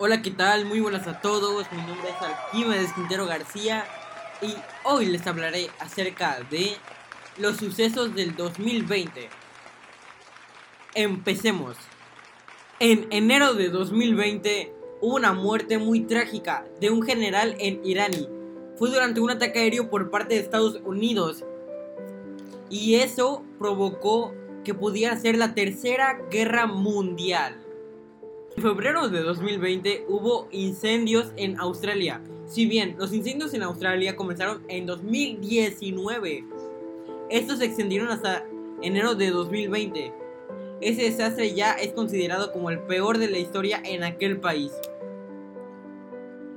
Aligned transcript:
Hola, 0.00 0.22
¿qué 0.22 0.30
tal? 0.30 0.64
Muy 0.64 0.78
buenas 0.78 1.08
a 1.08 1.20
todos. 1.20 1.66
Mi 1.72 1.78
nombre 1.78 2.10
es 2.10 2.22
Arquímedes 2.22 2.92
Quintero 2.92 3.26
García 3.26 3.84
y 4.40 4.54
hoy 4.84 5.06
les 5.06 5.26
hablaré 5.26 5.70
acerca 5.80 6.38
de 6.52 6.76
los 7.36 7.56
sucesos 7.56 8.14
del 8.14 8.36
2020. 8.36 9.28
Empecemos. 10.94 11.76
En 12.78 13.08
enero 13.10 13.54
de 13.54 13.70
2020 13.70 14.72
hubo 15.00 15.16
una 15.16 15.32
muerte 15.32 15.78
muy 15.78 16.02
trágica 16.02 16.64
de 16.80 16.90
un 16.90 17.02
general 17.02 17.56
en 17.58 17.84
Irani. 17.84 18.28
Fue 18.76 18.90
durante 18.90 19.18
un 19.18 19.32
ataque 19.32 19.58
aéreo 19.58 19.90
por 19.90 20.12
parte 20.12 20.34
de 20.34 20.40
Estados 20.42 20.80
Unidos 20.84 21.42
y 22.70 22.94
eso 22.94 23.42
provocó 23.58 24.32
que 24.62 24.74
pudiera 24.74 25.16
ser 25.16 25.36
la 25.36 25.54
tercera 25.54 26.20
guerra 26.30 26.66
mundial. 26.66 27.67
En 28.58 28.62
febrero 28.62 29.08
de 29.08 29.20
2020 29.20 30.06
hubo 30.08 30.48
incendios 30.50 31.30
en 31.36 31.60
Australia. 31.60 32.20
Si 32.48 32.66
bien 32.66 32.96
los 32.98 33.12
incendios 33.12 33.54
en 33.54 33.62
Australia 33.62 34.16
comenzaron 34.16 34.64
en 34.66 34.84
2019, 34.84 36.44
estos 37.30 37.58
se 37.58 37.66
extendieron 37.66 38.08
hasta 38.08 38.44
enero 38.82 39.14
de 39.14 39.30
2020. 39.30 40.12
Ese 40.80 41.02
desastre 41.02 41.54
ya 41.54 41.74
es 41.74 41.92
considerado 41.92 42.50
como 42.50 42.70
el 42.70 42.80
peor 42.80 43.18
de 43.18 43.30
la 43.30 43.38
historia 43.38 43.80
en 43.84 44.02
aquel 44.02 44.40
país. 44.40 44.72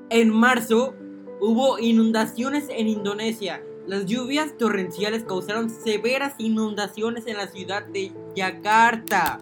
En 0.10 0.32
marzo 0.32 0.96
hubo 1.40 1.78
inundaciones 1.78 2.66
en 2.70 2.88
Indonesia. 2.88 3.62
Las 3.86 4.08
lluvias 4.08 4.58
torrenciales 4.58 5.24
causaron 5.24 5.70
severas 5.70 6.34
inundaciones 6.40 7.28
en 7.28 7.38
la 7.38 7.46
ciudad 7.46 7.86
de 7.86 8.12
Yakarta 8.36 9.40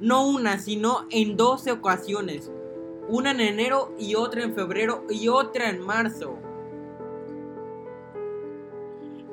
no 0.00 0.26
una, 0.26 0.58
sino 0.58 1.06
en 1.10 1.36
12 1.36 1.72
ocasiones. 1.72 2.50
Una 3.08 3.30
en 3.30 3.40
enero 3.40 3.94
y 3.98 4.14
otra 4.14 4.42
en 4.42 4.54
febrero 4.54 5.04
y 5.08 5.28
otra 5.28 5.70
en 5.70 5.80
marzo. 5.80 6.36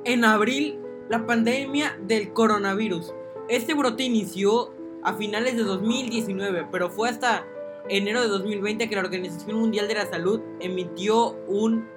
En 0.05 0.25
abril, 0.25 0.79
la 1.09 1.25
pandemia 1.25 1.97
del 2.05 2.33
coronavirus. 2.33 3.13
Este 3.49 3.73
brote 3.73 4.03
inició 4.03 4.71
a 5.03 5.13
finales 5.13 5.57
de 5.57 5.63
2019, 5.63 6.67
pero 6.71 6.89
fue 6.89 7.09
hasta 7.09 7.45
enero 7.89 8.21
de 8.21 8.27
2020 8.27 8.87
que 8.87 8.95
la 8.95 9.01
Organización 9.01 9.59
Mundial 9.59 9.87
de 9.87 9.95
la 9.95 10.05
Salud 10.05 10.39
emitió 10.59 11.35
un 11.47 11.87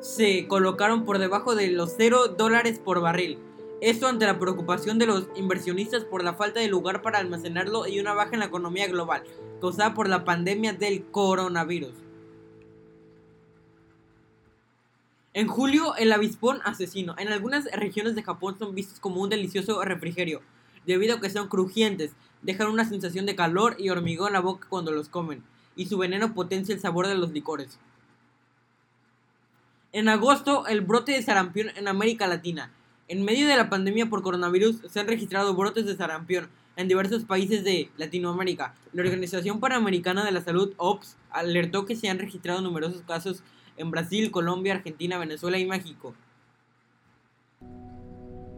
se 0.00 0.46
colocaron 0.48 1.04
por 1.04 1.18
debajo 1.18 1.54
de 1.54 1.68
los 1.68 1.94
0 1.96 2.28
dólares 2.36 2.78
por 2.78 3.00
barril. 3.00 3.38
Esto 3.80 4.06
ante 4.06 4.26
la 4.26 4.38
preocupación 4.38 4.98
de 4.98 5.06
los 5.06 5.28
inversionistas 5.34 6.04
por 6.04 6.22
la 6.22 6.34
falta 6.34 6.60
de 6.60 6.68
lugar 6.68 7.00
para 7.00 7.18
almacenarlo 7.18 7.86
y 7.86 7.98
una 7.98 8.12
baja 8.12 8.32
en 8.34 8.40
la 8.40 8.46
economía 8.46 8.86
global, 8.88 9.22
causada 9.60 9.94
por 9.94 10.08
la 10.08 10.24
pandemia 10.24 10.74
del 10.74 11.06
coronavirus. 11.06 11.94
En 15.32 15.46
julio, 15.46 15.94
el 15.94 16.12
avispón 16.12 16.60
asesino. 16.64 17.14
En 17.16 17.28
algunas 17.28 17.64
regiones 17.72 18.16
de 18.16 18.22
Japón 18.24 18.58
son 18.58 18.74
vistos 18.74 18.98
como 18.98 19.20
un 19.20 19.28
delicioso 19.28 19.80
refrigerio, 19.84 20.42
debido 20.86 21.16
a 21.16 21.20
que 21.20 21.30
son 21.30 21.48
crujientes, 21.48 22.12
dejan 22.42 22.66
una 22.66 22.84
sensación 22.84 23.26
de 23.26 23.36
calor 23.36 23.76
y 23.78 23.90
hormigón 23.90 24.28
en 24.28 24.32
la 24.32 24.40
boca 24.40 24.66
cuando 24.68 24.90
los 24.90 25.08
comen, 25.08 25.44
y 25.76 25.86
su 25.86 25.98
veneno 25.98 26.34
potencia 26.34 26.74
el 26.74 26.80
sabor 26.80 27.06
de 27.06 27.14
los 27.14 27.30
licores. 27.30 27.78
En 29.92 30.08
agosto, 30.08 30.66
el 30.66 30.80
brote 30.80 31.12
de 31.12 31.22
sarampión 31.22 31.68
en 31.76 31.86
América 31.86 32.26
Latina. 32.26 32.72
En 33.06 33.24
medio 33.24 33.46
de 33.46 33.56
la 33.56 33.70
pandemia 33.70 34.06
por 34.06 34.22
coronavirus, 34.22 34.82
se 34.88 34.98
han 34.98 35.06
registrado 35.06 35.54
brotes 35.54 35.86
de 35.86 35.96
sarampión 35.96 36.48
en 36.76 36.88
diversos 36.88 37.24
países 37.24 37.64
de 37.64 37.90
Latinoamérica. 37.96 38.74
La 38.92 39.02
Organización 39.02 39.60
Panamericana 39.60 40.24
de 40.24 40.32
la 40.32 40.42
Salud, 40.42 40.72
OPS, 40.76 41.16
alertó 41.30 41.84
que 41.86 41.96
se 41.96 42.08
han 42.08 42.18
registrado 42.18 42.60
numerosos 42.60 43.02
casos 43.02 43.42
en 43.76 43.90
Brasil, 43.90 44.30
Colombia, 44.30 44.74
Argentina, 44.74 45.18
Venezuela 45.18 45.58
y 45.58 45.66
México. 45.66 46.14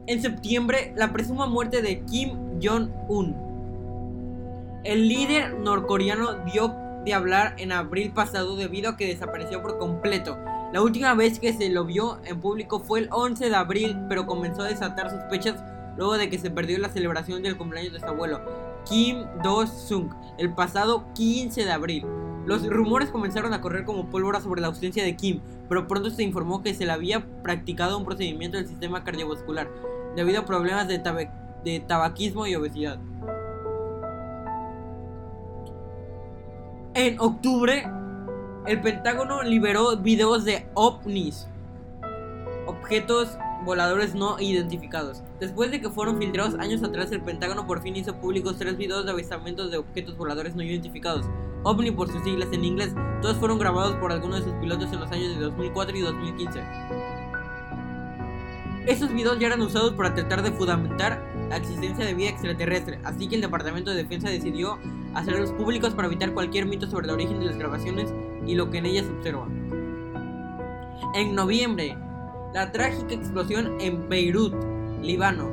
En 0.06 0.20
septiembre, 0.20 0.92
la 0.96 1.12
presuma 1.12 1.46
muerte 1.46 1.80
de 1.80 2.04
Kim 2.04 2.36
Jong-un. 2.60 3.36
El 4.84 5.08
líder 5.08 5.54
norcoreano 5.60 6.44
dio 6.44 6.74
de 7.04 7.14
hablar 7.14 7.54
en 7.58 7.72
abril 7.72 8.12
pasado 8.12 8.56
debido 8.56 8.90
a 8.90 8.96
que 8.96 9.06
desapareció 9.06 9.62
por 9.62 9.78
completo. 9.78 10.38
La 10.72 10.82
última 10.82 11.14
vez 11.14 11.38
que 11.38 11.52
se 11.52 11.68
lo 11.68 11.84
vio 11.84 12.20
en 12.24 12.40
público 12.40 12.80
fue 12.80 13.00
el 13.00 13.08
11 13.12 13.48
de 13.48 13.54
abril, 13.54 13.96
pero 14.08 14.26
comenzó 14.26 14.62
a 14.62 14.68
desatar 14.68 15.10
sospechas 15.10 15.62
luego 15.96 16.16
de 16.16 16.28
que 16.28 16.38
se 16.38 16.50
perdió 16.50 16.78
la 16.78 16.88
celebración 16.88 17.42
del 17.42 17.56
cumpleaños 17.56 17.92
de 17.92 18.00
su 18.00 18.06
abuelo, 18.06 18.40
Kim 18.88 19.24
Do-sung, 19.42 20.10
el 20.38 20.52
pasado 20.54 21.04
15 21.14 21.64
de 21.64 21.72
abril. 21.72 22.06
Los 22.44 22.66
rumores 22.66 23.10
comenzaron 23.10 23.54
a 23.54 23.60
correr 23.60 23.84
como 23.84 24.10
pólvora 24.10 24.40
sobre 24.40 24.60
la 24.60 24.66
ausencia 24.66 25.04
de 25.04 25.14
Kim, 25.14 25.40
pero 25.68 25.86
pronto 25.86 26.10
se 26.10 26.24
informó 26.24 26.62
que 26.62 26.74
se 26.74 26.84
le 26.84 26.92
había 26.92 27.24
practicado 27.42 27.96
un 27.96 28.04
procedimiento 28.04 28.56
del 28.56 28.66
sistema 28.66 29.04
cardiovascular 29.04 29.70
debido 30.16 30.40
a 30.40 30.44
problemas 30.44 30.88
de, 30.88 31.80
tabaquismo 31.86 32.46
y 32.46 32.56
obesidad. 32.56 32.98
En 36.94 37.18
octubre, 37.20 37.88
el 38.66 38.80
Pentágono 38.80 39.42
liberó 39.42 39.96
videos 39.96 40.44
de 40.44 40.66
ovnis, 40.74 41.48
objetos 42.66 43.38
voladores 43.64 44.14
no 44.14 44.38
identificados. 44.40 45.22
Después 45.40 45.70
de 45.70 45.80
que 45.80 45.90
fueron 45.90 46.18
filtrados 46.18 46.54
años 46.58 46.82
atrás, 46.82 47.12
el 47.12 47.22
Pentágono 47.22 47.66
por 47.66 47.82
fin 47.82 47.96
hizo 47.96 48.16
públicos 48.16 48.56
tres 48.58 48.76
videos 48.76 49.04
de 49.04 49.12
avistamientos 49.12 49.70
de 49.70 49.78
objetos 49.78 50.16
voladores 50.16 50.54
no 50.54 50.62
identificados. 50.62 51.26
OVNI 51.64 51.92
por 51.92 52.10
sus 52.10 52.22
siglas 52.24 52.48
en 52.52 52.64
inglés, 52.64 52.94
todos 53.20 53.36
fueron 53.36 53.58
grabados 53.58 53.94
por 53.96 54.10
algunos 54.10 54.40
de 54.40 54.50
sus 54.50 54.60
pilotos 54.60 54.92
en 54.92 55.00
los 55.00 55.10
años 55.12 55.34
de 55.36 55.40
2004 55.42 55.96
y 55.96 56.00
2015. 56.00 56.60
Estos 58.86 59.12
videos 59.12 59.38
ya 59.38 59.46
eran 59.46 59.62
usados 59.62 59.92
para 59.92 60.12
tratar 60.12 60.42
de 60.42 60.50
fundamentar 60.50 61.22
la 61.48 61.56
existencia 61.56 62.04
de 62.04 62.14
vida 62.14 62.30
extraterrestre, 62.30 62.98
así 63.04 63.28
que 63.28 63.36
el 63.36 63.40
Departamento 63.40 63.90
de 63.90 64.02
Defensa 64.02 64.28
decidió 64.28 64.78
hacerlos 65.14 65.52
públicos 65.52 65.94
para 65.94 66.08
evitar 66.08 66.32
cualquier 66.32 66.66
mito 66.66 66.88
sobre 66.88 67.06
el 67.06 67.14
origen 67.14 67.38
de 67.38 67.46
las 67.46 67.56
grabaciones 67.56 68.12
y 68.44 68.56
lo 68.56 68.70
que 68.70 68.78
en 68.78 68.86
ellas 68.86 69.06
se 69.06 69.12
observa. 69.12 69.46
En 71.14 71.34
noviembre, 71.34 71.96
la 72.52 72.70
trágica 72.70 73.14
explosión 73.14 73.80
en 73.80 74.08
Beirut, 74.08 74.54
Líbano. 75.00 75.50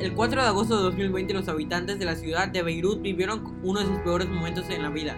El 0.00 0.14
4 0.14 0.42
de 0.42 0.48
agosto 0.48 0.76
de 0.76 0.82
2020 0.82 1.32
los 1.32 1.48
habitantes 1.48 1.98
de 1.98 2.04
la 2.04 2.16
ciudad 2.16 2.48
de 2.48 2.62
Beirut 2.62 3.02
vivieron 3.02 3.60
uno 3.62 3.80
de 3.80 3.86
sus 3.86 3.98
peores 3.98 4.28
momentos 4.28 4.68
en 4.68 4.82
la 4.82 4.88
vida. 4.88 5.14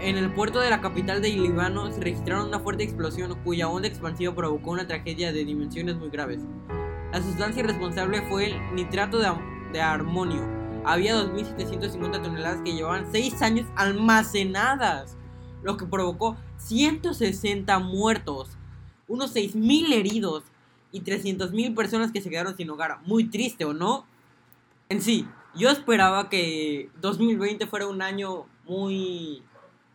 En 0.00 0.16
el 0.16 0.32
puerto 0.32 0.60
de 0.60 0.70
la 0.70 0.80
capital 0.80 1.22
de 1.22 1.28
Líbano 1.28 1.92
se 1.92 2.00
registraron 2.00 2.48
una 2.48 2.58
fuerte 2.58 2.82
explosión 2.82 3.38
cuya 3.44 3.68
onda 3.68 3.86
expansiva 3.86 4.34
provocó 4.34 4.70
una 4.70 4.86
tragedia 4.86 5.32
de 5.32 5.44
dimensiones 5.44 5.96
muy 5.96 6.08
graves. 6.08 6.40
La 7.12 7.22
sustancia 7.22 7.62
responsable 7.62 8.22
fue 8.22 8.46
el 8.46 8.74
nitrato 8.74 9.18
de, 9.18 9.80
armonio. 9.80 10.40
Había 10.84 11.14
2.750 11.14 12.22
toneladas 12.22 12.62
que 12.64 12.72
llevaban 12.72 13.06
6 13.12 13.42
años 13.42 13.66
almacenadas, 13.76 15.16
lo 15.62 15.76
que 15.76 15.86
provocó 15.86 16.36
160 16.56 17.78
muertos 17.80 18.56
unos 19.10 19.34
6.000 19.34 19.92
heridos 19.92 20.44
y 20.92 21.02
300.000 21.02 21.74
personas 21.74 22.12
que 22.12 22.22
se 22.22 22.30
quedaron 22.30 22.56
sin 22.56 22.70
hogar. 22.70 23.00
Muy 23.04 23.24
triste, 23.24 23.64
¿o 23.64 23.74
no? 23.74 24.06
En 24.88 25.02
sí, 25.02 25.26
yo 25.54 25.68
esperaba 25.68 26.28
que 26.28 26.90
2020 27.00 27.66
fuera 27.66 27.88
un 27.88 28.02
año 28.02 28.46
muy, 28.64 29.42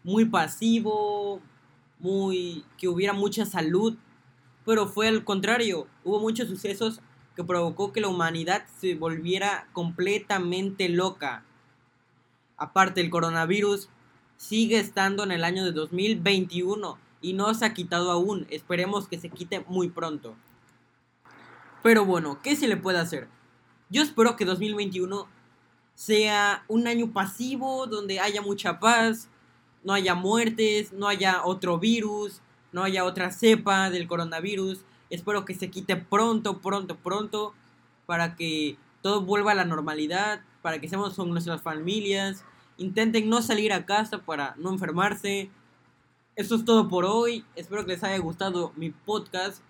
muy 0.04 0.26
pasivo, 0.26 1.42
muy, 1.98 2.66
que 2.78 2.90
hubiera 2.90 3.14
mucha 3.14 3.46
salud, 3.46 3.96
pero 4.66 4.86
fue 4.86 5.08
al 5.08 5.24
contrario. 5.24 5.88
Hubo 6.04 6.20
muchos 6.20 6.50
sucesos 6.50 7.00
que 7.38 7.44
provocó 7.46 7.94
que 7.94 8.02
la 8.02 8.10
humanidad 8.10 8.66
se 8.80 8.96
volviera 8.96 9.70
completamente 9.72 10.90
loca. 10.90 11.46
Aparte, 12.58 13.00
el 13.00 13.10
coronavirus 13.10 13.88
sigue 14.36 14.78
estando 14.78 15.24
en 15.24 15.32
el 15.32 15.46
año 15.46 15.64
de 15.64 15.72
2021 15.72 17.05
y 17.26 17.34
no 17.34 17.52
se 17.56 17.66
ha 17.66 17.74
quitado 17.74 18.12
aún. 18.12 18.46
Esperemos 18.52 19.08
que 19.08 19.18
se 19.18 19.32
quite 19.32 19.66
muy 19.68 19.90
pronto. 19.90 20.36
Pero 21.82 22.06
bueno, 22.06 22.40
¿qué 22.44 22.56
se 22.56 22.68
le 22.68 22.78
puede 22.78 23.00
hacer? 23.00 23.28
Yo 23.90 24.04
espero 24.04 24.36
que 24.36 24.46
2021 24.46 25.28
sea 25.96 26.64
un 26.68 26.86
año 26.86 27.14
pasivo 27.14 27.88
donde 27.88 28.20
haya 28.20 28.44
mucha 28.44 28.80
paz, 28.80 29.28
no 29.84 29.94
haya 29.94 30.14
muertes, 30.14 30.94
no 30.94 31.08
haya 31.08 31.44
otro 31.44 31.80
virus, 31.80 32.42
no 32.72 32.84
haya 32.84 33.04
otra 33.04 33.32
cepa 33.32 33.90
del 33.90 34.08
coronavirus. 34.08 34.86
Espero 35.10 35.46
que 35.46 35.56
se 35.56 35.72
quite 35.72 35.96
pronto, 35.96 36.60
pronto, 36.60 36.96
pronto, 36.96 37.56
para 38.06 38.36
que 38.36 38.78
todo 39.02 39.22
vuelva 39.22 39.54
a 39.54 39.56
la 39.56 39.66
normalidad, 39.66 40.42
para 40.62 40.80
que 40.80 40.88
seamos 40.88 41.16
con 41.16 41.32
nuestras 41.32 41.64
familias. 41.64 42.46
Intenten 42.78 43.30
no 43.30 43.42
salir 43.42 43.74
a 43.74 43.88
casa 43.88 44.20
para 44.20 44.54
no 44.60 44.70
enfermarse. 44.70 45.50
Eso 46.36 46.56
es 46.56 46.66
todo 46.66 46.90
por 46.90 47.06
hoy. 47.06 47.46
Espero 47.56 47.86
que 47.86 47.94
les 47.94 48.04
haya 48.04 48.18
gustado 48.18 48.74
mi 48.76 48.90
podcast. 48.92 49.62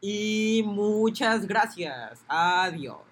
Y 0.00 0.62
muchas 0.66 1.46
gracias. 1.46 2.24
Adiós. 2.28 3.11